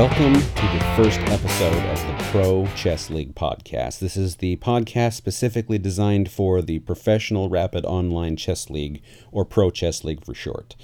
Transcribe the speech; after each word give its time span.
Welcome 0.00 0.32
to 0.32 0.62
the 0.62 0.92
first 0.96 1.20
episode 1.30 1.76
of 1.76 1.98
the 2.06 2.24
Pro 2.30 2.66
Chess 2.74 3.10
League 3.10 3.34
podcast. 3.34 3.98
This 3.98 4.16
is 4.16 4.36
the 4.36 4.56
podcast 4.56 5.12
specifically 5.12 5.76
designed 5.76 6.30
for 6.30 6.62
the 6.62 6.78
Professional 6.78 7.50
Rapid 7.50 7.84
Online 7.84 8.34
Chess 8.34 8.70
League, 8.70 9.02
or 9.30 9.44
Pro 9.44 9.68
Chess 9.70 10.02
League 10.02 10.24
for 10.24 10.32
short. 10.32 10.74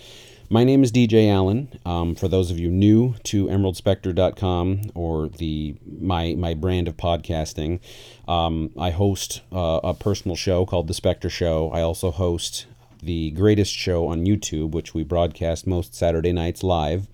My 0.51 0.65
name 0.65 0.85
is 0.85 0.93
DJ 0.93 1.33
Allen. 1.33 1.81
Um, 1.87 2.15
for 2.15 2.29
those 2.29 2.51
of 2.51 2.59
you 2.59 2.71
new 2.71 3.15
to 3.25 3.47
EmeraldSpectre.com 3.47 4.91
or 4.95 5.29
the 5.31 5.77
my 5.99 6.35
my 6.35 6.53
brand 6.53 6.87
of 6.87 6.99
podcasting, 6.99 7.81
um, 8.29 8.71
I 8.79 8.91
host 8.91 9.41
uh, 9.51 9.81
a 9.83 9.95
personal 9.95 10.37
show 10.37 10.67
called 10.67 10.89
The 10.89 10.95
Spectre 10.95 11.31
Show. 11.31 11.71
I 11.71 11.81
also 11.81 12.11
host 12.11 12.67
the 13.03 13.31
Greatest 13.31 13.73
Show 13.73 14.09
on 14.09 14.27
YouTube, 14.27 14.73
which 14.73 14.93
we 14.93 15.05
broadcast 15.05 15.67
most 15.67 15.95
Saturday 15.95 16.35
nights 16.35 16.63
live 16.63 17.09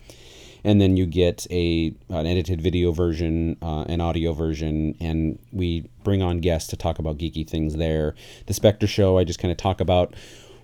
and 0.64 0.80
then 0.80 0.96
you 0.96 1.06
get 1.06 1.46
a 1.50 1.94
an 2.08 2.26
edited 2.26 2.60
video 2.60 2.92
version, 2.92 3.56
uh, 3.62 3.82
an 3.88 4.00
audio 4.00 4.32
version, 4.32 4.96
and 5.00 5.38
we 5.52 5.88
bring 6.04 6.22
on 6.22 6.40
guests 6.40 6.70
to 6.70 6.76
talk 6.76 6.98
about 6.98 7.18
geeky 7.18 7.48
things 7.48 7.76
there. 7.76 8.14
The 8.46 8.54
Spectre 8.54 8.86
Show, 8.86 9.18
I 9.18 9.24
just 9.24 9.38
kind 9.38 9.50
of 9.50 9.58
talk 9.58 9.80
about 9.80 10.14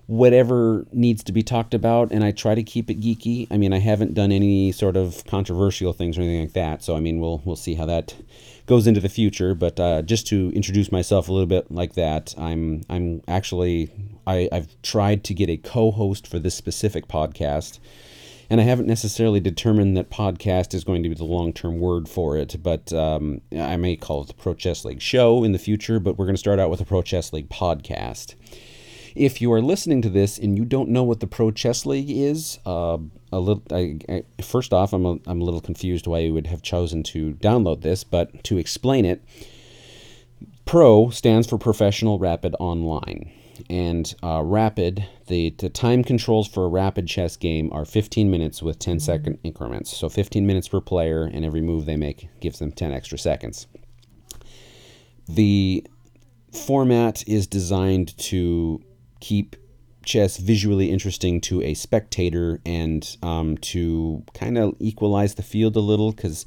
whatever 0.07 0.87
needs 0.91 1.23
to 1.23 1.31
be 1.31 1.43
talked 1.43 1.73
about, 1.73 2.11
and 2.11 2.23
I 2.23 2.31
try 2.31 2.55
to 2.55 2.63
keep 2.63 2.89
it 2.89 2.99
geeky. 2.99 3.47
I 3.51 3.57
mean, 3.57 3.73
I 3.73 3.79
haven't 3.79 4.15
done 4.15 4.31
any 4.31 4.71
sort 4.71 4.97
of 4.97 5.23
controversial 5.25 5.93
things 5.93 6.17
or 6.17 6.21
anything 6.21 6.41
like 6.41 6.53
that, 6.53 6.83
so 6.83 6.95
I 6.95 6.99
mean, 6.99 7.19
we'll 7.19 7.41
we'll 7.45 7.55
see 7.55 7.75
how 7.75 7.85
that 7.85 8.15
goes 8.65 8.87
into 8.87 9.01
the 9.01 9.09
future. 9.09 9.53
But 9.53 9.79
uh, 9.79 10.01
just 10.01 10.27
to 10.27 10.51
introduce 10.55 10.91
myself 10.91 11.27
a 11.27 11.33
little 11.33 11.47
bit 11.47 11.69
like 11.71 11.93
that, 11.93 12.33
I'm 12.37 12.83
I'm 12.89 13.21
actually 13.27 13.91
I, 14.25 14.47
I've 14.51 14.81
tried 14.81 15.23
to 15.25 15.33
get 15.33 15.49
a 15.49 15.57
co-host 15.57 16.25
for 16.25 16.39
this 16.39 16.55
specific 16.55 17.07
podcast 17.07 17.79
and 18.49 18.59
I 18.59 18.63
haven't 18.63 18.87
necessarily 18.87 19.39
determined 19.39 19.95
that 19.95 20.09
podcast 20.09 20.73
is 20.73 20.83
going 20.83 21.03
to 21.03 21.09
be 21.09 21.15
the 21.15 21.23
long 21.23 21.53
term 21.53 21.79
word 21.79 22.09
for 22.09 22.35
it, 22.35 22.55
but 22.63 22.91
um, 22.91 23.41
I 23.55 23.77
may 23.77 23.95
call 23.95 24.23
it 24.23 24.27
the 24.27 24.33
Pro 24.33 24.53
Chess 24.53 24.83
League 24.83 25.01
show 25.01 25.43
in 25.43 25.51
the 25.51 25.59
future, 25.59 25.99
but 25.99 26.17
we're 26.17 26.25
going 26.25 26.35
to 26.35 26.39
start 26.39 26.59
out 26.59 26.69
with 26.69 26.81
a 26.81 26.85
Pro 26.85 27.01
Chess 27.01 27.31
League 27.31 27.49
podcast. 27.49 28.33
If 29.15 29.41
you 29.41 29.51
are 29.53 29.61
listening 29.61 30.01
to 30.03 30.09
this 30.09 30.37
and 30.37 30.57
you 30.57 30.65
don't 30.65 30.89
know 30.89 31.03
what 31.03 31.19
the 31.19 31.27
Pro 31.27 31.51
Chess 31.51 31.85
League 31.85 32.09
is, 32.09 32.59
uh, 32.65 32.97
a 33.31 33.39
little. 33.39 33.63
I, 33.71 33.99
I, 34.09 34.23
first 34.41 34.73
off, 34.73 34.93
I'm 34.93 35.05
a, 35.05 35.17
I'm 35.27 35.41
a 35.41 35.43
little 35.43 35.61
confused 35.61 36.07
why 36.07 36.19
you 36.19 36.33
would 36.33 36.47
have 36.47 36.61
chosen 36.61 37.03
to 37.03 37.33
download 37.33 37.81
this, 37.81 38.03
but 38.03 38.43
to 38.45 38.57
explain 38.57 39.05
it, 39.05 39.23
Pro 40.65 41.09
stands 41.09 41.47
for 41.47 41.57
Professional 41.57 42.17
Rapid 42.17 42.55
Online 42.59 43.31
and 43.69 44.13
uh, 44.23 44.41
rapid 44.43 45.05
the, 45.27 45.51
the 45.57 45.69
time 45.69 46.03
controls 46.03 46.47
for 46.47 46.65
a 46.65 46.67
rapid 46.67 47.07
chess 47.07 47.37
game 47.37 47.69
are 47.71 47.85
15 47.85 48.29
minutes 48.29 48.61
with 48.61 48.79
10 48.79 48.99
second 48.99 49.39
increments. 49.43 49.95
So 49.95 50.09
15 50.09 50.45
minutes 50.45 50.67
per 50.67 50.81
player 50.81 51.23
and 51.23 51.45
every 51.45 51.61
move 51.61 51.85
they 51.85 51.95
make 51.95 52.29
gives 52.39 52.59
them 52.59 52.71
10 52.71 52.91
extra 52.91 53.17
seconds. 53.17 53.67
The 55.27 55.85
format 56.51 57.27
is 57.27 57.47
designed 57.47 58.17
to 58.17 58.81
keep 59.19 59.55
chess 60.03 60.37
visually 60.37 60.89
interesting 60.89 61.39
to 61.41 61.61
a 61.61 61.73
spectator 61.73 62.59
and 62.65 63.17
um, 63.21 63.57
to 63.57 64.23
kind 64.33 64.57
of 64.57 64.75
equalize 64.79 65.35
the 65.35 65.43
field 65.43 65.75
a 65.75 65.81
little 65.81 66.11
because 66.11 66.45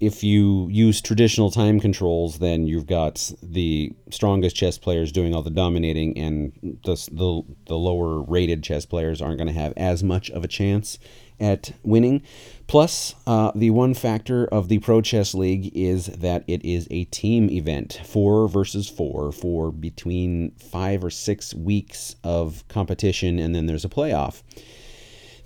if 0.00 0.24
you 0.24 0.66
use 0.70 1.02
traditional 1.02 1.50
time 1.50 1.78
controls, 1.78 2.38
then 2.38 2.66
you've 2.66 2.86
got 2.86 3.30
the 3.42 3.92
strongest 4.10 4.56
chess 4.56 4.78
players 4.78 5.12
doing 5.12 5.34
all 5.34 5.42
the 5.42 5.50
dominating, 5.50 6.16
and 6.16 6.52
the, 6.84 6.94
the, 7.12 7.42
the 7.66 7.76
lower 7.76 8.22
rated 8.22 8.62
chess 8.62 8.86
players 8.86 9.20
aren't 9.20 9.36
going 9.36 9.46
to 9.46 9.60
have 9.60 9.74
as 9.76 10.02
much 10.02 10.30
of 10.30 10.42
a 10.42 10.48
chance 10.48 10.98
at 11.38 11.72
winning. 11.82 12.22
Plus, 12.66 13.14
uh, 13.26 13.52
the 13.54 13.70
one 13.70 13.92
factor 13.92 14.46
of 14.46 14.68
the 14.68 14.78
Pro 14.78 15.02
Chess 15.02 15.34
League 15.34 15.70
is 15.76 16.06
that 16.06 16.44
it 16.46 16.64
is 16.64 16.88
a 16.90 17.04
team 17.06 17.50
event, 17.50 18.00
four 18.04 18.48
versus 18.48 18.88
four, 18.88 19.32
for 19.32 19.70
between 19.70 20.52
five 20.52 21.04
or 21.04 21.10
six 21.10 21.54
weeks 21.54 22.16
of 22.24 22.66
competition, 22.68 23.38
and 23.38 23.54
then 23.54 23.66
there's 23.66 23.84
a 23.84 23.88
playoff. 23.88 24.42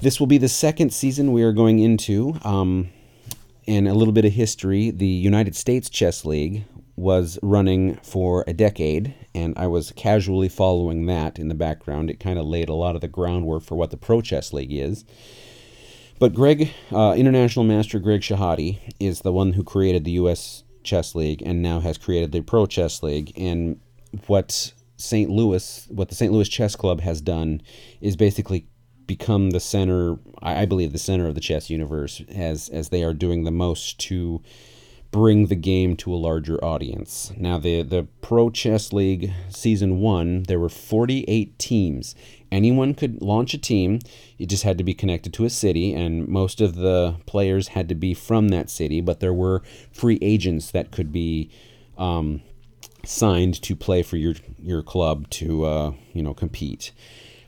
This 0.00 0.20
will 0.20 0.26
be 0.28 0.38
the 0.38 0.48
second 0.48 0.92
season 0.92 1.32
we 1.32 1.42
are 1.42 1.52
going 1.52 1.80
into. 1.80 2.38
Um, 2.42 2.90
in 3.66 3.86
a 3.86 3.94
little 3.94 4.12
bit 4.12 4.24
of 4.24 4.32
history, 4.32 4.90
the 4.90 5.06
United 5.06 5.56
States 5.56 5.88
Chess 5.88 6.24
League 6.24 6.64
was 6.96 7.38
running 7.42 7.96
for 7.96 8.44
a 8.46 8.52
decade, 8.52 9.14
and 9.34 9.54
I 9.56 9.66
was 9.66 9.92
casually 9.92 10.48
following 10.48 11.06
that 11.06 11.38
in 11.38 11.48
the 11.48 11.54
background. 11.54 12.10
It 12.10 12.20
kind 12.20 12.38
of 12.38 12.46
laid 12.46 12.68
a 12.68 12.74
lot 12.74 12.94
of 12.94 13.00
the 13.00 13.08
groundwork 13.08 13.64
for 13.64 13.74
what 13.74 13.90
the 13.90 13.96
Pro 13.96 14.20
Chess 14.20 14.52
League 14.52 14.72
is. 14.72 15.04
But 16.18 16.34
Greg, 16.34 16.70
uh, 16.92 17.14
International 17.16 17.64
Master 17.64 17.98
Greg 17.98 18.20
Shahade, 18.20 18.78
is 19.00 19.22
the 19.22 19.32
one 19.32 19.54
who 19.54 19.64
created 19.64 20.04
the 20.04 20.12
U.S. 20.12 20.62
Chess 20.84 21.14
League 21.14 21.42
and 21.44 21.60
now 21.60 21.80
has 21.80 21.98
created 21.98 22.30
the 22.30 22.42
Pro 22.42 22.66
Chess 22.66 23.02
League. 23.02 23.32
And 23.36 23.80
what 24.28 24.72
St. 24.96 25.28
Louis, 25.28 25.86
what 25.90 26.08
the 26.08 26.14
St. 26.14 26.32
Louis 26.32 26.48
Chess 26.48 26.76
Club 26.76 27.00
has 27.00 27.20
done, 27.20 27.60
is 28.00 28.14
basically 28.14 28.68
become 29.06 29.50
the 29.50 29.60
center 29.60 30.16
I 30.42 30.64
believe 30.66 30.92
the 30.92 30.98
center 30.98 31.26
of 31.26 31.34
the 31.34 31.40
chess 31.40 31.70
universe 31.70 32.22
as 32.34 32.68
as 32.68 32.88
they 32.88 33.02
are 33.02 33.14
doing 33.14 33.44
the 33.44 33.50
most 33.50 33.98
to 34.00 34.42
bring 35.10 35.46
the 35.46 35.54
game 35.54 35.94
to 35.94 36.12
a 36.12 36.16
larger 36.16 36.62
audience. 36.64 37.32
Now 37.36 37.58
the 37.58 37.82
the 37.82 38.08
Pro 38.20 38.50
Chess 38.50 38.92
League 38.92 39.32
season 39.48 40.00
1 40.00 40.44
there 40.48 40.58
were 40.58 40.68
48 40.68 41.58
teams. 41.58 42.14
Anyone 42.50 42.94
could 42.94 43.22
launch 43.22 43.54
a 43.54 43.58
team. 43.58 44.00
It 44.38 44.46
just 44.46 44.64
had 44.64 44.78
to 44.78 44.84
be 44.84 44.94
connected 44.94 45.32
to 45.34 45.44
a 45.44 45.50
city 45.50 45.94
and 45.94 46.26
most 46.28 46.60
of 46.60 46.76
the 46.76 47.16
players 47.26 47.68
had 47.68 47.88
to 47.88 47.94
be 47.94 48.14
from 48.14 48.48
that 48.48 48.70
city, 48.70 49.00
but 49.00 49.20
there 49.20 49.34
were 49.34 49.62
free 49.92 50.18
agents 50.20 50.70
that 50.72 50.90
could 50.90 51.12
be 51.12 51.50
um, 51.96 52.42
signed 53.06 53.60
to 53.62 53.76
play 53.76 54.02
for 54.02 54.16
your 54.16 54.34
your 54.58 54.82
club 54.82 55.28
to 55.30 55.64
uh, 55.64 55.92
you 56.12 56.22
know 56.22 56.34
compete. 56.34 56.92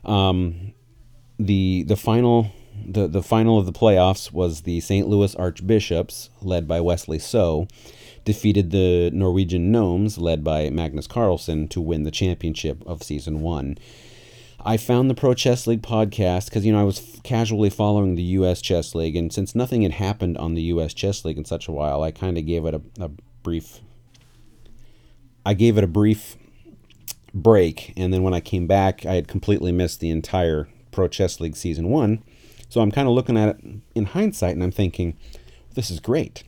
Um, 0.05 0.73
the 1.39 1.83
the 1.83 1.95
final 1.95 2.51
the, 2.85 3.07
the 3.07 3.23
final 3.23 3.57
of 3.57 3.65
the 3.65 3.73
playoffs 3.73 4.31
was 4.31 4.61
the 4.61 4.79
St. 4.79 5.07
Louis 5.07 5.35
Archbishops, 5.35 6.29
led 6.41 6.67
by 6.67 6.79
Wesley 6.79 7.19
So, 7.19 7.67
defeated 8.23 8.71
the 8.71 9.09
Norwegian 9.11 9.71
Gnomes, 9.71 10.17
led 10.17 10.43
by 10.43 10.69
Magnus 10.69 11.07
Carlsen, 11.07 11.67
to 11.69 11.81
win 11.81 12.03
the 12.03 12.11
championship 12.11 12.85
of 12.85 13.03
season 13.03 13.41
one. 13.41 13.77
I 14.63 14.77
found 14.77 15.09
the 15.09 15.15
Pro 15.15 15.33
Chess 15.33 15.67
League 15.67 15.81
podcast 15.81 16.45
because 16.45 16.65
you 16.65 16.71
know 16.71 16.81
I 16.81 16.83
was 16.83 17.19
casually 17.23 17.69
following 17.69 18.15
the 18.15 18.23
U.S. 18.23 18.61
Chess 18.61 18.95
League, 18.95 19.15
and 19.15 19.33
since 19.33 19.55
nothing 19.55 19.81
had 19.81 19.93
happened 19.93 20.37
on 20.37 20.53
the 20.53 20.63
U.S. 20.63 20.93
Chess 20.93 21.25
League 21.25 21.37
in 21.37 21.45
such 21.45 21.67
a 21.67 21.71
while, 21.71 22.03
I 22.03 22.11
kind 22.11 22.37
of 22.37 22.45
gave 22.45 22.65
it 22.65 22.73
a, 22.73 22.81
a 22.99 23.09
brief. 23.43 23.79
I 25.45 25.53
gave 25.53 25.77
it 25.77 25.83
a 25.83 25.87
brief 25.87 26.37
break, 27.33 27.93
and 27.95 28.13
then 28.13 28.23
when 28.23 28.33
I 28.33 28.39
came 28.39 28.67
back, 28.67 29.05
I 29.05 29.15
had 29.15 29.27
completely 29.27 29.71
missed 29.71 29.99
the 29.99 30.09
entire 30.09 30.67
Pro 30.91 31.07
Chess 31.07 31.39
League 31.39 31.55
Season 31.55 31.89
1. 31.89 32.23
So 32.69 32.81
I'm 32.81 32.91
kind 32.91 33.07
of 33.07 33.13
looking 33.13 33.37
at 33.37 33.49
it 33.49 33.63
in 33.95 34.05
hindsight 34.05 34.53
and 34.53 34.63
I'm 34.63 34.71
thinking, 34.71 35.17
this 35.75 35.89
is 35.89 35.99
great. 35.99 36.43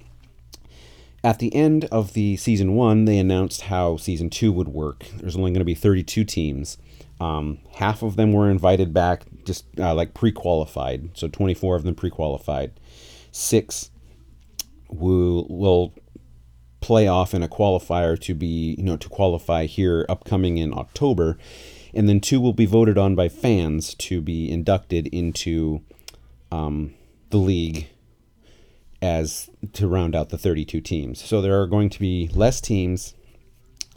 At 1.23 1.39
the 1.39 1.53
end 1.53 1.85
of 1.85 2.13
the 2.13 2.37
Season 2.37 2.75
1, 2.75 3.05
they 3.05 3.17
announced 3.17 3.63
how 3.63 3.97
Season 3.97 4.29
2 4.29 4.51
would 4.51 4.69
work. 4.69 5.05
There's 5.17 5.35
only 5.35 5.51
going 5.51 5.59
to 5.59 5.65
be 5.65 5.75
32 5.75 6.23
teams. 6.23 6.77
Um, 7.19 7.59
half 7.73 8.01
of 8.01 8.15
them 8.15 8.31
were 8.31 8.49
invited 8.49 8.93
back, 8.93 9.23
just 9.43 9.65
uh, 9.77 9.93
like 9.93 10.13
pre 10.13 10.31
qualified. 10.31 11.09
So 11.15 11.27
24 11.27 11.75
of 11.75 11.83
them 11.83 11.95
pre 11.95 12.09
qualified. 12.09 12.71
Six 13.31 13.91
will, 14.89 15.45
will 15.49 15.93
play 16.79 17.07
off 17.07 17.33
in 17.33 17.43
a 17.43 17.49
qualifier 17.49 18.19
to 18.21 18.33
be, 18.33 18.75
you 18.77 18.83
know, 18.83 18.95
to 18.95 19.09
qualify 19.09 19.65
here 19.65 20.05
upcoming 20.07 20.57
in 20.57 20.73
October 20.73 21.37
and 21.93 22.07
then 22.07 22.19
two 22.19 22.39
will 22.39 22.53
be 22.53 22.65
voted 22.65 22.97
on 22.97 23.15
by 23.15 23.29
fans 23.29 23.93
to 23.95 24.21
be 24.21 24.49
inducted 24.51 25.07
into 25.07 25.81
um, 26.51 26.93
the 27.29 27.37
league 27.37 27.87
as 29.01 29.49
to 29.73 29.87
round 29.87 30.15
out 30.15 30.29
the 30.29 30.37
32 30.37 30.81
teams. 30.81 31.23
So 31.23 31.41
there 31.41 31.59
are 31.61 31.67
going 31.67 31.89
to 31.89 31.99
be 31.99 32.29
less 32.33 32.59
teams. 32.59 33.13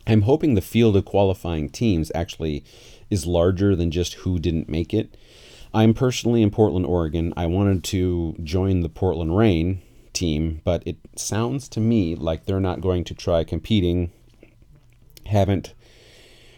I'm 0.06 0.22
hoping 0.22 0.54
the 0.54 0.60
field 0.60 0.96
of 0.96 1.04
qualifying 1.04 1.68
teams 1.68 2.10
actually 2.14 2.64
is 3.10 3.26
larger 3.26 3.74
than 3.76 3.90
just 3.90 4.14
who 4.14 4.38
didn't 4.38 4.68
make 4.68 4.94
it. 4.94 5.16
I'm 5.74 5.94
personally 5.94 6.42
in 6.42 6.50
Portland, 6.50 6.86
Oregon. 6.86 7.32
I 7.36 7.46
wanted 7.46 7.82
to 7.84 8.36
join 8.42 8.80
the 8.80 8.88
Portland 8.88 9.36
Rain 9.36 9.80
team, 10.12 10.60
but 10.64 10.82
it 10.86 10.98
sounds 11.16 11.68
to 11.70 11.80
me 11.80 12.14
like 12.14 12.44
they're 12.44 12.60
not 12.60 12.80
going 12.80 13.04
to 13.04 13.14
try 13.14 13.42
competing. 13.44 14.12
Haven't 15.26 15.72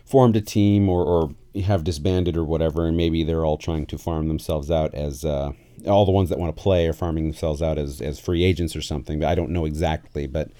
formed 0.04 0.36
a 0.36 0.40
team 0.40 0.88
or, 0.88 1.04
or 1.04 1.34
have 1.62 1.84
disbanded 1.84 2.36
or 2.36 2.44
whatever, 2.44 2.86
and 2.86 2.96
maybe 2.96 3.24
they're 3.24 3.44
all 3.44 3.58
trying 3.58 3.86
to 3.86 3.98
farm 3.98 4.28
themselves 4.28 4.70
out 4.70 4.94
as 4.94 5.24
uh, 5.24 5.52
all 5.86 6.04
the 6.04 6.12
ones 6.12 6.28
that 6.28 6.38
want 6.38 6.54
to 6.54 6.62
play 6.62 6.86
are 6.86 6.92
farming 6.92 7.24
themselves 7.24 7.62
out 7.62 7.78
as, 7.78 8.00
as 8.00 8.18
free 8.18 8.44
agents 8.44 8.74
or 8.74 8.82
something. 8.82 9.20
But 9.20 9.28
I 9.28 9.34
don't 9.34 9.50
know 9.50 9.64
exactly. 9.64 10.26
But 10.26 10.50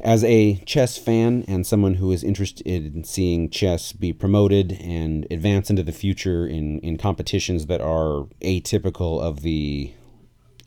as 0.00 0.24
a 0.24 0.56
chess 0.66 0.96
fan 0.96 1.44
and 1.46 1.66
someone 1.66 1.94
who 1.94 2.10
is 2.12 2.24
interested 2.24 2.66
in 2.66 3.04
seeing 3.04 3.50
chess 3.50 3.92
be 3.92 4.12
promoted 4.12 4.72
and 4.80 5.26
advance 5.30 5.68
into 5.68 5.82
the 5.82 5.92
future 5.92 6.46
in, 6.46 6.80
in 6.80 6.96
competitions 6.96 7.66
that 7.66 7.80
are 7.80 8.26
atypical 8.40 9.20
of 9.20 9.42
the 9.42 9.92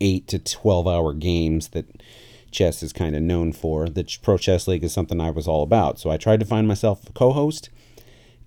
eight 0.01 0.27
to 0.27 0.39
12 0.39 0.87
hour 0.87 1.13
games 1.13 1.69
that 1.69 1.85
chess 2.51 2.83
is 2.83 2.93
kind 2.93 3.15
of 3.15 3.23
known 3.23 3.51
for. 3.51 3.89
The 3.89 4.05
Pro 4.21 4.37
Chess 4.37 4.67
League 4.67 4.83
is 4.83 4.93
something 4.93 5.19
I 5.19 5.31
was 5.31 5.47
all 5.47 5.63
about. 5.63 5.99
So 5.99 6.11
I 6.11 6.17
tried 6.17 6.39
to 6.39 6.45
find 6.45 6.67
myself 6.67 7.09
a 7.09 7.13
co 7.13 7.31
host. 7.31 7.69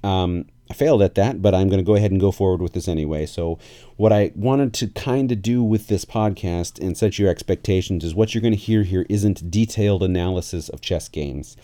Um, 0.06 0.46
I 0.70 0.74
failed 0.74 1.02
at 1.02 1.14
that, 1.14 1.42
but 1.42 1.54
I'm 1.54 1.68
going 1.68 1.78
to 1.78 1.86
go 1.86 1.94
ahead 1.94 2.10
and 2.10 2.20
go 2.20 2.32
forward 2.32 2.60
with 2.60 2.72
this 2.72 2.88
anyway. 2.88 3.26
So, 3.26 3.58
what 3.96 4.12
I 4.12 4.32
wanted 4.34 4.72
to 4.74 4.88
kind 4.88 5.30
of 5.30 5.42
do 5.42 5.62
with 5.62 5.86
this 5.86 6.04
podcast 6.04 6.84
and 6.84 6.96
set 6.96 7.18
your 7.18 7.30
expectations 7.30 8.04
is 8.04 8.14
what 8.14 8.34
you're 8.34 8.42
going 8.42 8.54
to 8.54 8.58
hear 8.58 8.82
here 8.82 9.06
isn't 9.08 9.50
detailed 9.50 10.02
analysis 10.02 10.68
of 10.68 10.80
chess 10.80 11.08
games. 11.08 11.56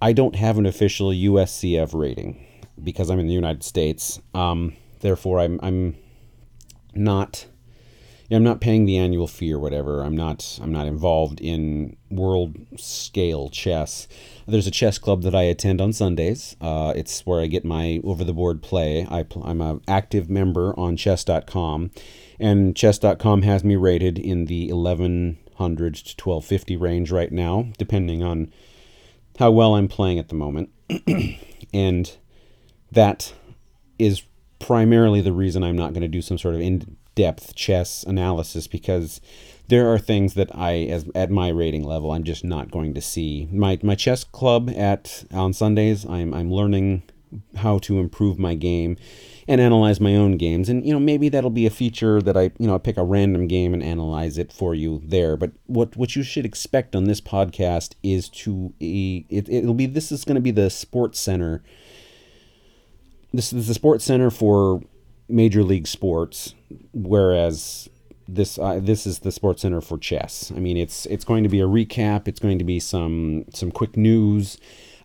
I 0.00 0.12
don't 0.12 0.36
have 0.36 0.58
an 0.58 0.66
official 0.66 1.10
USCF 1.10 1.98
rating 1.98 2.44
because 2.82 3.10
I'm 3.10 3.18
in 3.18 3.26
the 3.26 3.34
United 3.34 3.64
States. 3.64 4.20
Um, 4.34 4.74
therefore, 5.00 5.40
I'm 5.40 5.58
I'm 5.62 5.96
not 6.94 7.46
I'm 8.30 8.44
not 8.44 8.60
paying 8.60 8.84
the 8.84 8.98
annual 8.98 9.26
fee 9.26 9.52
or 9.52 9.58
whatever. 9.58 10.02
I'm 10.02 10.16
not 10.16 10.58
I'm 10.62 10.72
not 10.72 10.86
involved 10.86 11.40
in 11.40 11.96
world 12.10 12.56
scale 12.76 13.48
chess. 13.48 14.06
There's 14.46 14.66
a 14.66 14.70
chess 14.70 14.98
club 14.98 15.22
that 15.22 15.34
I 15.34 15.42
attend 15.42 15.80
on 15.80 15.94
Sundays. 15.94 16.54
Uh, 16.60 16.92
it's 16.94 17.24
where 17.24 17.40
I 17.40 17.46
get 17.46 17.64
my 17.64 18.00
over 18.04 18.24
the 18.24 18.34
board 18.34 18.62
play. 18.62 19.06
I 19.10 19.24
I'm 19.42 19.62
an 19.62 19.80
active 19.88 20.28
member 20.28 20.78
on 20.78 20.96
chess.com, 20.96 21.90
and 22.38 22.76
chess.com 22.76 23.42
has 23.42 23.64
me 23.64 23.76
rated 23.76 24.18
in 24.18 24.44
the 24.44 24.72
1100 24.72 25.94
to 25.94 26.22
1250 26.22 26.76
range 26.76 27.10
right 27.10 27.32
now, 27.32 27.68
depending 27.78 28.22
on 28.22 28.52
how 29.38 29.50
well 29.50 29.74
I'm 29.74 29.88
playing 29.88 30.18
at 30.18 30.28
the 30.28 30.34
moment. 30.34 30.68
and 31.72 32.16
that 32.92 33.32
is 33.98 34.22
primarily 34.58 35.22
the 35.22 35.32
reason 35.32 35.62
I'm 35.62 35.76
not 35.76 35.92
going 35.92 36.02
to 36.02 36.08
do 36.08 36.20
some 36.20 36.36
sort 36.36 36.54
of 36.54 36.60
in 36.60 36.97
depth 37.18 37.56
chess 37.56 38.04
analysis 38.04 38.68
because 38.68 39.20
there 39.66 39.92
are 39.92 39.98
things 39.98 40.34
that 40.34 40.54
I, 40.54 40.84
as 40.84 41.04
at 41.16 41.32
my 41.32 41.48
rating 41.48 41.82
level, 41.82 42.12
I'm 42.12 42.22
just 42.22 42.44
not 42.44 42.70
going 42.70 42.94
to 42.94 43.00
see. 43.00 43.48
My 43.50 43.76
my 43.82 43.96
chess 43.96 44.22
club 44.22 44.70
at 44.70 45.24
on 45.32 45.52
Sundays, 45.52 46.06
I'm 46.06 46.32
I'm 46.32 46.52
learning 46.52 47.02
how 47.56 47.78
to 47.78 47.98
improve 47.98 48.38
my 48.38 48.54
game 48.54 48.96
and 49.48 49.60
analyze 49.60 50.00
my 50.00 50.14
own 50.14 50.36
games. 50.36 50.68
And 50.68 50.86
you 50.86 50.92
know, 50.92 51.00
maybe 51.00 51.28
that'll 51.28 51.50
be 51.50 51.66
a 51.66 51.70
feature 51.70 52.22
that 52.22 52.36
I 52.36 52.52
you 52.58 52.68
know 52.68 52.76
I 52.76 52.78
pick 52.78 52.96
a 52.96 53.02
random 53.02 53.48
game 53.48 53.74
and 53.74 53.82
analyze 53.82 54.38
it 54.38 54.52
for 54.52 54.72
you 54.72 55.02
there. 55.04 55.36
But 55.36 55.50
what 55.66 55.96
what 55.96 56.14
you 56.14 56.22
should 56.22 56.46
expect 56.46 56.94
on 56.94 57.04
this 57.04 57.20
podcast 57.20 57.96
is 58.04 58.28
to 58.42 58.72
it 58.78 59.48
it'll 59.48 59.74
be 59.74 59.86
this 59.86 60.12
is 60.12 60.24
going 60.24 60.36
to 60.36 60.40
be 60.40 60.52
the 60.52 60.70
sports 60.70 61.18
center. 61.18 61.64
This 63.34 63.52
is 63.52 63.66
the 63.66 63.74
sports 63.74 64.04
center 64.04 64.30
for 64.30 64.82
major 65.28 65.62
league 65.62 65.86
sports, 65.86 66.54
whereas 66.92 67.88
this 68.28 68.58
uh, 68.58 68.78
this 68.80 69.06
is 69.06 69.20
the 69.20 69.32
Sports 69.32 69.62
Center 69.62 69.80
for 69.80 69.98
chess. 69.98 70.52
I 70.54 70.60
mean, 70.60 70.76
it's 70.76 71.06
it's 71.06 71.24
going 71.24 71.42
to 71.42 71.48
be 71.48 71.60
a 71.60 71.66
recap. 71.66 72.28
It's 72.28 72.40
going 72.40 72.58
to 72.58 72.64
be 72.64 72.78
some 72.78 73.44
some 73.52 73.70
quick 73.70 73.96
news. 73.96 74.58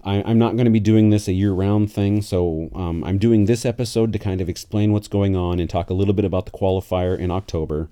I, 0.05 0.15
am 0.29 0.37
not 0.37 0.55
going 0.55 0.65
to 0.65 0.71
be 0.71 0.81
doing 0.81 1.11
this 1.11 1.29
a 1.29 1.31
year-round 1.31 1.89
thing, 1.89 2.21
so 2.21 2.69
um, 2.75 3.05
I'm 3.05 3.17
doing 3.17 3.45
this 3.45 3.65
episode 3.65 4.11
to 4.11 4.19
kind 4.19 4.41
of 4.41 4.49
explain 4.49 4.91
what's 4.91 5.07
going 5.07 5.33
on 5.37 5.61
and 5.61 5.69
talk 5.69 5.89
a 5.89 5.93
little 5.93 6.13
bit 6.13 6.25
about 6.25 6.45
the 6.45 6.51
qualifier 6.51 7.17
in 7.17 7.31
October, 7.31 7.87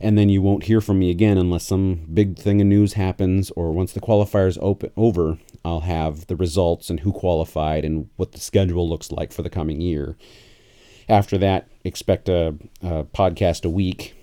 and 0.00 0.18
then 0.18 0.28
you 0.28 0.42
won't 0.42 0.64
hear 0.64 0.80
from 0.80 0.98
me 0.98 1.08
again 1.08 1.38
unless 1.38 1.64
some 1.64 2.06
big 2.12 2.36
thing 2.36 2.60
of 2.60 2.66
news 2.66 2.94
happens 2.94 3.52
or 3.52 3.70
once 3.70 3.92
the 3.92 4.00
qualifier 4.00 4.48
is 4.48 4.58
open 4.60 4.90
over. 4.96 5.38
I'll 5.64 5.80
have 5.80 6.26
the 6.26 6.34
results 6.34 6.90
and 6.90 6.98
who 7.00 7.12
qualified 7.12 7.84
and 7.84 8.08
what 8.16 8.32
the 8.32 8.40
schedule 8.40 8.88
looks 8.88 9.12
like 9.12 9.32
for 9.32 9.42
the 9.42 9.50
coming 9.50 9.80
year. 9.80 10.16
After 11.12 11.36
that, 11.36 11.68
expect 11.84 12.30
a, 12.30 12.54
a 12.80 13.04
podcast 13.04 13.66
a 13.66 13.68
week 13.68 14.14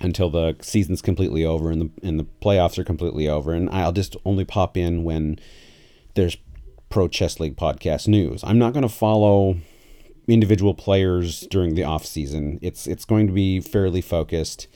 until 0.00 0.30
the 0.30 0.56
season's 0.62 1.02
completely 1.02 1.44
over 1.44 1.70
and 1.70 1.82
the 1.82 1.90
and 2.02 2.18
the 2.18 2.24
playoffs 2.40 2.78
are 2.78 2.84
completely 2.84 3.28
over. 3.28 3.52
And 3.52 3.68
I'll 3.68 3.92
just 3.92 4.16
only 4.24 4.46
pop 4.46 4.78
in 4.78 5.04
when 5.04 5.38
there's 6.14 6.38
Pro 6.88 7.08
Chess 7.08 7.40
League 7.40 7.58
podcast 7.58 8.08
news. 8.08 8.42
I'm 8.42 8.58
not 8.58 8.72
going 8.72 8.84
to 8.84 8.88
follow 8.88 9.56
individual 10.26 10.72
players 10.72 11.42
during 11.48 11.74
the 11.74 11.84
off 11.84 12.06
season. 12.06 12.58
It's 12.62 12.86
it's 12.86 13.04
going 13.04 13.26
to 13.26 13.32
be 13.34 13.60
fairly 13.60 14.00
focused, 14.00 14.66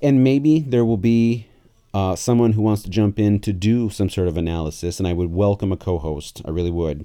and 0.00 0.24
maybe 0.24 0.60
there 0.60 0.86
will 0.86 0.96
be 0.96 1.46
uh, 1.92 2.16
someone 2.16 2.54
who 2.54 2.62
wants 2.62 2.82
to 2.84 2.88
jump 2.88 3.18
in 3.18 3.38
to 3.40 3.52
do 3.52 3.90
some 3.90 4.08
sort 4.08 4.28
of 4.28 4.38
analysis, 4.38 4.98
and 4.98 5.06
I 5.06 5.12
would 5.12 5.30
welcome 5.30 5.72
a 5.72 5.76
co-host. 5.76 6.40
I 6.46 6.50
really 6.50 6.70
would 6.70 7.04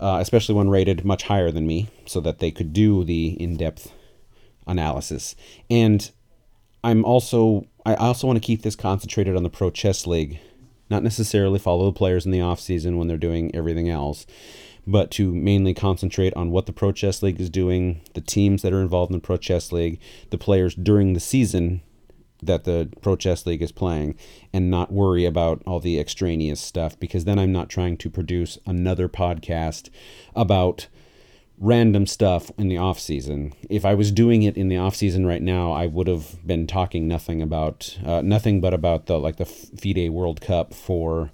uh, 0.00 0.18
especially 0.20 0.54
one 0.54 0.70
rated 0.70 1.04
much 1.04 1.24
higher 1.24 1.50
than 1.50 1.66
me, 1.66 1.88
so 2.06 2.20
that 2.20 2.38
they 2.38 2.50
could 2.50 2.72
do 2.72 3.04
the 3.04 3.30
in-depth 3.40 3.92
analysis. 4.66 5.34
And 5.70 6.10
I'm 6.84 7.04
also 7.04 7.66
I 7.84 7.94
also 7.94 8.26
want 8.26 8.36
to 8.36 8.46
keep 8.46 8.62
this 8.62 8.76
concentrated 8.76 9.34
on 9.34 9.42
the 9.42 9.50
Pro 9.50 9.70
Chess 9.70 10.06
League, 10.06 10.38
not 10.90 11.02
necessarily 11.02 11.58
follow 11.58 11.86
the 11.86 11.98
players 11.98 12.26
in 12.26 12.32
the 12.32 12.40
off 12.40 12.60
season 12.60 12.98
when 12.98 13.08
they're 13.08 13.16
doing 13.16 13.54
everything 13.54 13.88
else, 13.88 14.26
but 14.86 15.10
to 15.12 15.34
mainly 15.34 15.74
concentrate 15.74 16.34
on 16.34 16.50
what 16.50 16.66
the 16.66 16.72
Pro 16.72 16.92
Chess 16.92 17.22
League 17.22 17.40
is 17.40 17.50
doing, 17.50 18.02
the 18.14 18.20
teams 18.20 18.62
that 18.62 18.72
are 18.72 18.82
involved 18.82 19.10
in 19.10 19.16
the 19.16 19.26
Pro 19.26 19.38
Chess 19.38 19.72
League, 19.72 19.98
the 20.30 20.38
players 20.38 20.74
during 20.74 21.14
the 21.14 21.20
season 21.20 21.80
that 22.42 22.64
the 22.64 22.88
Pro 23.00 23.16
Chess 23.16 23.46
League 23.46 23.62
is 23.62 23.72
playing 23.72 24.14
and 24.52 24.70
not 24.70 24.92
worry 24.92 25.24
about 25.24 25.62
all 25.66 25.80
the 25.80 25.98
extraneous 25.98 26.60
stuff 26.60 26.98
because 26.98 27.24
then 27.24 27.38
I'm 27.38 27.52
not 27.52 27.68
trying 27.68 27.96
to 27.98 28.10
produce 28.10 28.58
another 28.66 29.08
podcast 29.08 29.90
about 30.34 30.88
random 31.60 32.06
stuff 32.06 32.50
in 32.56 32.68
the 32.68 32.76
off 32.76 33.00
season. 33.00 33.52
If 33.68 33.84
I 33.84 33.94
was 33.94 34.12
doing 34.12 34.42
it 34.42 34.56
in 34.56 34.68
the 34.68 34.76
off 34.76 34.94
season 34.94 35.26
right 35.26 35.42
now, 35.42 35.72
I 35.72 35.86
would 35.86 36.06
have 36.06 36.46
been 36.46 36.66
talking 36.66 37.08
nothing 37.08 37.42
about 37.42 37.98
uh, 38.04 38.22
nothing 38.22 38.60
but 38.60 38.72
about 38.72 39.06
the 39.06 39.18
like 39.18 39.36
the 39.36 39.44
FIDE 39.44 40.10
World 40.10 40.40
Cup 40.40 40.72
for 40.72 41.30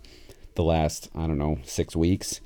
the 0.54 0.62
last 0.62 1.10
I 1.14 1.26
don't 1.26 1.38
know 1.38 1.58
six 1.64 1.94
weeks 1.94 2.40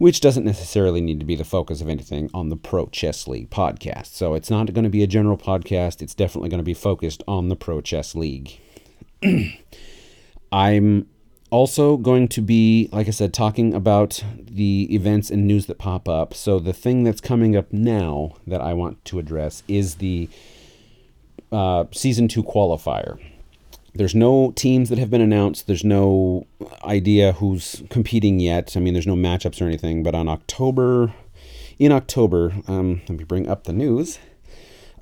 which 0.00 0.20
doesn't 0.20 0.46
necessarily 0.46 1.02
need 1.02 1.20
to 1.20 1.26
be 1.26 1.34
the 1.34 1.44
focus 1.44 1.82
of 1.82 1.88
anything 1.88 2.30
on 2.32 2.48
the 2.48 2.56
Pro 2.56 2.86
Chess 2.86 3.28
League 3.28 3.50
podcast. 3.50 4.06
So 4.06 4.32
it's 4.32 4.48
not 4.48 4.72
going 4.72 4.84
to 4.84 4.88
be 4.88 5.02
a 5.02 5.06
general 5.06 5.36
podcast, 5.36 6.00
it's 6.00 6.14
definitely 6.14 6.48
going 6.48 6.56
to 6.56 6.64
be 6.64 6.72
focused 6.72 7.22
on 7.28 7.50
the 7.50 7.54
Pro 7.54 7.82
Chess 7.82 8.14
League. 8.14 8.58
I'm 10.52 11.06
also 11.50 11.98
going 11.98 12.28
to 12.28 12.40
be, 12.40 12.88
like 12.92 13.08
I 13.08 13.10
said, 13.10 13.34
talking 13.34 13.74
about 13.74 14.24
the 14.38 14.88
events 14.90 15.28
and 15.28 15.46
news 15.46 15.66
that 15.66 15.76
pop 15.76 16.08
up. 16.08 16.32
So 16.32 16.58
the 16.58 16.72
thing 16.72 17.04
that's 17.04 17.20
coming 17.20 17.54
up 17.54 17.70
now 17.70 18.36
that 18.46 18.62
I 18.62 18.72
want 18.72 19.04
to 19.04 19.18
address 19.18 19.62
is 19.68 19.96
the 19.96 20.30
uh, 21.52 21.84
season 21.92 22.26
two 22.26 22.42
qualifier. 22.42 23.18
There's 23.94 24.14
no 24.14 24.52
teams 24.52 24.88
that 24.88 24.98
have 24.98 25.10
been 25.10 25.20
announced. 25.20 25.66
There's 25.66 25.84
no 25.84 26.46
idea 26.84 27.32
who's 27.32 27.82
competing 27.90 28.38
yet. 28.38 28.76
I 28.76 28.80
mean, 28.80 28.94
there's 28.94 29.06
no 29.06 29.16
matchups 29.16 29.60
or 29.60 29.64
anything. 29.64 30.02
But 30.02 30.14
on 30.14 30.28
October, 30.28 31.12
in 31.78 31.92
October, 31.92 32.52
um, 32.68 33.02
let 33.08 33.18
me 33.18 33.24
bring 33.24 33.48
up 33.48 33.64
the 33.64 33.72
news. 33.72 34.18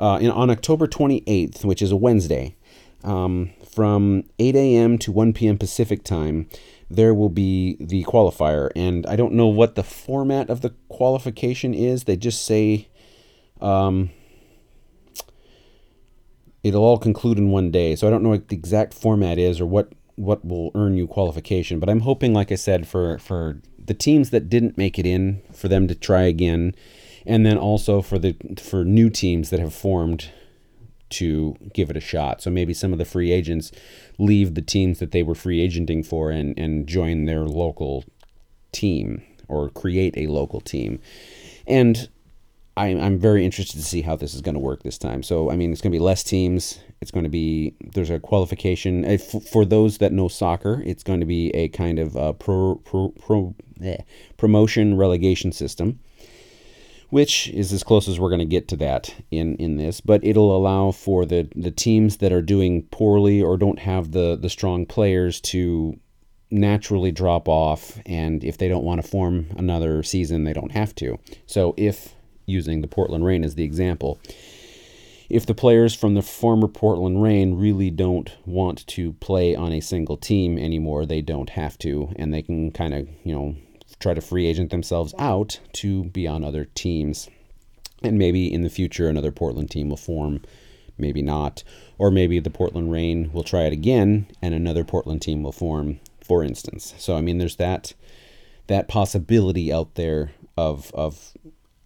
Uh, 0.00 0.18
in, 0.20 0.30
on 0.30 0.48
October 0.48 0.86
28th, 0.86 1.64
which 1.64 1.82
is 1.82 1.90
a 1.90 1.96
Wednesday, 1.96 2.56
um, 3.04 3.50
from 3.70 4.24
8 4.38 4.56
a.m. 4.56 4.98
to 4.98 5.12
1 5.12 5.32
p.m. 5.32 5.58
Pacific 5.58 6.02
time, 6.02 6.48
there 6.90 7.14
will 7.14 7.28
be 7.28 7.76
the 7.80 8.04
qualifier. 8.04 8.70
And 8.74 9.06
I 9.06 9.16
don't 9.16 9.34
know 9.34 9.48
what 9.48 9.74
the 9.74 9.82
format 9.82 10.48
of 10.48 10.62
the 10.62 10.70
qualification 10.88 11.74
is. 11.74 12.04
They 12.04 12.16
just 12.16 12.44
say 12.44 12.88
um, 13.60 14.10
it'll 16.68 16.84
all 16.84 16.98
conclude 16.98 17.38
in 17.38 17.50
one 17.50 17.70
day. 17.70 17.96
So 17.96 18.06
I 18.06 18.10
don't 18.10 18.22
know 18.22 18.30
what 18.30 18.48
the 18.48 18.56
exact 18.56 18.94
format 18.94 19.38
is 19.38 19.60
or 19.60 19.66
what 19.66 19.92
what 20.16 20.44
will 20.44 20.72
earn 20.74 20.96
you 20.96 21.06
qualification. 21.06 21.78
But 21.78 21.88
I'm 21.88 22.00
hoping, 22.00 22.34
like 22.34 22.52
I 22.52 22.56
said, 22.56 22.86
for 22.86 23.18
for 23.18 23.60
the 23.78 23.94
teams 23.94 24.30
that 24.30 24.48
didn't 24.48 24.76
make 24.76 24.98
it 24.98 25.06
in, 25.06 25.42
for 25.52 25.68
them 25.68 25.88
to 25.88 25.94
try 25.94 26.22
again, 26.22 26.74
and 27.24 27.46
then 27.46 27.56
also 27.56 28.02
for 28.02 28.18
the 28.18 28.36
for 28.60 28.84
new 28.84 29.10
teams 29.10 29.50
that 29.50 29.60
have 29.60 29.74
formed 29.74 30.30
to 31.10 31.56
give 31.72 31.88
it 31.88 31.96
a 31.96 32.00
shot. 32.00 32.42
So 32.42 32.50
maybe 32.50 32.74
some 32.74 32.92
of 32.92 32.98
the 32.98 33.04
free 33.04 33.32
agents 33.32 33.72
leave 34.18 34.54
the 34.54 34.62
teams 34.62 34.98
that 34.98 35.12
they 35.12 35.22
were 35.22 35.34
free 35.34 35.60
agenting 35.60 36.02
for 36.02 36.30
and 36.30 36.58
and 36.58 36.86
join 36.86 37.24
their 37.24 37.44
local 37.44 38.04
team 38.72 39.22
or 39.48 39.70
create 39.70 40.16
a 40.16 40.26
local 40.26 40.60
team. 40.60 41.00
And 41.66 42.08
I'm, 42.78 43.00
I'm 43.00 43.18
very 43.18 43.44
interested 43.44 43.76
to 43.76 43.84
see 43.84 44.02
how 44.02 44.14
this 44.14 44.34
is 44.34 44.40
going 44.40 44.54
to 44.54 44.60
work 44.60 44.84
this 44.84 44.98
time. 44.98 45.24
So, 45.24 45.50
I 45.50 45.56
mean, 45.56 45.72
it's 45.72 45.80
going 45.80 45.90
to 45.90 45.98
be 45.98 46.02
less 46.02 46.22
teams. 46.22 46.78
It's 47.00 47.10
going 47.10 47.24
to 47.24 47.30
be, 47.30 47.74
there's 47.94 48.08
a 48.08 48.20
qualification. 48.20 49.04
If, 49.04 49.22
for 49.50 49.64
those 49.64 49.98
that 49.98 50.12
know 50.12 50.28
soccer, 50.28 50.80
it's 50.86 51.02
going 51.02 51.18
to 51.18 51.26
be 51.26 51.50
a 51.50 51.68
kind 51.68 51.98
of 51.98 52.14
a 52.14 52.32
pro, 52.32 52.76
pro, 52.84 53.08
pro, 53.08 53.54
eh, 53.82 53.96
promotion 54.36 54.96
relegation 54.96 55.50
system, 55.50 55.98
which 57.10 57.48
is 57.48 57.72
as 57.72 57.82
close 57.82 58.06
as 58.06 58.20
we're 58.20 58.30
going 58.30 58.38
to 58.38 58.44
get 58.44 58.68
to 58.68 58.76
that 58.76 59.12
in, 59.32 59.56
in 59.56 59.76
this. 59.76 60.00
But 60.00 60.22
it'll 60.22 60.56
allow 60.56 60.92
for 60.92 61.26
the, 61.26 61.48
the 61.56 61.72
teams 61.72 62.18
that 62.18 62.32
are 62.32 62.42
doing 62.42 62.84
poorly 62.92 63.42
or 63.42 63.56
don't 63.56 63.80
have 63.80 64.12
the, 64.12 64.38
the 64.40 64.48
strong 64.48 64.86
players 64.86 65.40
to 65.40 65.98
naturally 66.52 67.10
drop 67.10 67.48
off. 67.48 67.98
And 68.06 68.44
if 68.44 68.56
they 68.56 68.68
don't 68.68 68.84
want 68.84 69.02
to 69.02 69.08
form 69.08 69.48
another 69.56 70.04
season, 70.04 70.44
they 70.44 70.52
don't 70.52 70.72
have 70.72 70.94
to. 70.96 71.18
So, 71.46 71.74
if 71.76 72.14
using 72.48 72.80
the 72.80 72.88
Portland 72.88 73.24
Rain 73.24 73.44
as 73.44 73.54
the 73.54 73.64
example. 73.64 74.18
if 75.28 75.44
the 75.44 75.54
players 75.54 75.94
from 75.94 76.14
the 76.14 76.22
former 76.22 76.66
Portland 76.68 77.22
Rain 77.22 77.54
really 77.54 77.90
don't 77.90 78.34
want 78.46 78.86
to 78.86 79.12
play 79.14 79.54
on 79.54 79.72
a 79.72 79.80
single 79.80 80.16
team 80.16 80.58
anymore, 80.58 81.04
they 81.04 81.20
don't 81.20 81.50
have 81.50 81.78
to, 81.78 82.12
and 82.16 82.32
they 82.32 82.42
can 82.42 82.70
kind 82.70 82.94
of, 82.94 83.08
you 83.24 83.34
know, 83.34 83.54
try 84.00 84.14
to 84.14 84.20
free 84.20 84.46
agent 84.46 84.70
themselves 84.70 85.14
out 85.18 85.60
to 85.72 86.04
be 86.04 86.26
on 86.26 86.44
other 86.44 86.64
teams. 86.64 87.28
And 88.02 88.18
maybe 88.18 88.52
in 88.52 88.62
the 88.62 88.70
future, 88.70 89.08
another 89.08 89.32
Portland 89.32 89.70
team 89.70 89.90
will 89.90 89.96
form, 89.96 90.42
maybe 90.96 91.20
not. 91.20 91.62
Or 91.98 92.10
maybe 92.10 92.38
the 92.38 92.50
Portland 92.50 92.90
Rain 92.90 93.30
will 93.32 93.42
try 93.42 93.62
it 93.62 93.72
again 93.72 94.28
and 94.40 94.54
another 94.54 94.84
Portland 94.84 95.20
team 95.20 95.42
will 95.42 95.52
form, 95.52 96.00
for 96.22 96.42
instance. 96.42 96.94
So, 96.96 97.16
I 97.16 97.20
mean, 97.20 97.38
there's 97.38 97.56
that 97.56 97.94
that 98.68 98.86
possibility 98.86 99.72
out 99.72 99.94
there 99.94 100.30
of, 100.56 100.92
of 100.94 101.32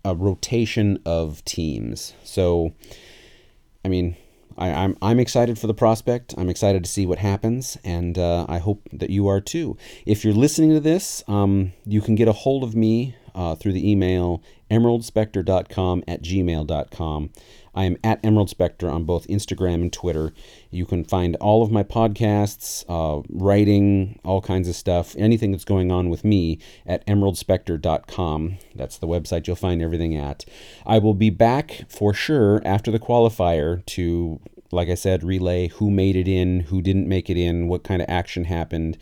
a 0.04 0.14
rotation 0.14 1.00
of 1.04 1.44
teams. 1.44 2.14
So, 2.24 2.72
I 3.84 3.88
mean, 3.88 4.16
I, 4.58 4.68
am 4.68 4.76
I'm, 4.76 4.96
I'm 5.02 5.20
excited 5.20 5.58
for 5.58 5.66
the 5.66 5.74
prospect. 5.74 6.34
I'm 6.36 6.48
excited 6.48 6.84
to 6.84 6.90
see 6.90 7.06
what 7.06 7.18
happens, 7.18 7.78
and 7.84 8.18
uh, 8.18 8.46
I 8.48 8.58
hope 8.58 8.88
that 8.92 9.10
you 9.10 9.28
are 9.28 9.40
too. 9.40 9.76
If 10.06 10.24
you're 10.24 10.34
listening 10.34 10.70
to 10.70 10.80
this, 10.80 11.24
um, 11.28 11.72
you 11.86 12.00
can 12.00 12.14
get 12.14 12.28
a 12.28 12.32
hold 12.32 12.64
of 12.64 12.74
me 12.74 13.16
uh, 13.34 13.54
through 13.54 13.72
the 13.72 13.90
email 13.90 14.42
emeraldspectre.com 14.70 16.04
at 16.08 16.22
gmail.com. 16.22 17.30
I 17.74 17.84
am 17.84 17.96
at 18.04 18.20
Emerald 18.24 18.50
Spectre 18.50 18.88
on 18.88 19.04
both 19.04 19.26
Instagram 19.28 19.74
and 19.74 19.92
Twitter. 19.92 20.32
You 20.70 20.84
can 20.84 21.04
find 21.04 21.36
all 21.36 21.62
of 21.62 21.70
my 21.70 21.82
podcasts, 21.82 22.84
uh, 22.88 23.22
writing, 23.30 24.18
all 24.24 24.42
kinds 24.42 24.68
of 24.68 24.76
stuff, 24.76 25.14
anything 25.16 25.52
that's 25.52 25.64
going 25.64 25.90
on 25.90 26.10
with 26.10 26.24
me 26.24 26.58
at 26.86 27.06
emeraldspectre.com. 27.06 28.58
That's 28.74 28.98
the 28.98 29.06
website 29.06 29.46
you'll 29.46 29.56
find 29.56 29.80
everything 29.80 30.16
at. 30.16 30.44
I 30.84 30.98
will 30.98 31.14
be 31.14 31.30
back 31.30 31.86
for 31.88 32.12
sure 32.12 32.60
after 32.64 32.90
the 32.90 32.98
qualifier 32.98 33.84
to, 33.86 34.40
like 34.70 34.88
I 34.88 34.94
said, 34.94 35.24
relay 35.24 35.68
who 35.68 35.90
made 35.90 36.16
it 36.16 36.28
in, 36.28 36.60
who 36.60 36.82
didn't 36.82 37.08
make 37.08 37.30
it 37.30 37.38
in, 37.38 37.68
what 37.68 37.84
kind 37.84 38.02
of 38.02 38.08
action 38.08 38.44
happened, 38.44 38.98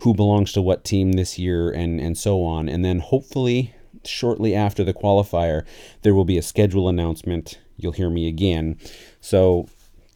who 0.00 0.14
belongs 0.14 0.52
to 0.52 0.62
what 0.62 0.84
team 0.84 1.12
this 1.12 1.38
year, 1.38 1.70
and, 1.70 2.00
and 2.00 2.18
so 2.18 2.42
on. 2.42 2.68
And 2.68 2.84
then 2.84 2.98
hopefully, 2.98 3.74
shortly 4.04 4.54
after 4.54 4.84
the 4.84 4.94
qualifier, 4.94 5.64
there 6.02 6.14
will 6.14 6.24
be 6.24 6.38
a 6.38 6.42
schedule 6.42 6.88
announcement 6.88 7.58
you'll 7.82 7.92
hear 7.92 8.10
me 8.10 8.28
again. 8.28 8.78
So 9.20 9.68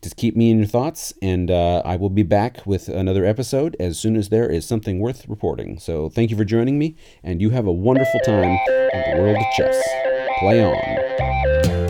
just 0.03 0.17
keep 0.17 0.37
me 0.37 0.51
in 0.51 0.59
your 0.59 0.67
thoughts, 0.67 1.15
and 1.23 1.51
uh, 1.51 1.81
I 1.85 1.97
will 1.97 2.11
be 2.11 2.23
back 2.23 2.67
with 2.67 2.89
another 2.89 3.25
episode 3.25 3.75
as 3.81 3.99
soon 3.99 4.17
as 4.17 4.29
there 4.29 4.49
is 4.49 4.67
something 4.67 5.01
worth 5.01 5.27
reporting. 5.29 5.79
So 5.79 6.11
thank 6.11 6.31
you 6.31 6.37
for 6.37 6.45
joining 6.45 6.79
me, 6.79 6.97
and 7.23 7.41
you 7.41 7.51
have 7.51 7.67
a 7.67 7.73
wonderful 7.73 8.21
time 8.21 8.59
in 8.69 9.17
the 9.17 9.23
world 9.23 9.39
of 9.39 9.45
chess. 9.57 9.83
Play 10.41 10.63
on. 10.63 11.84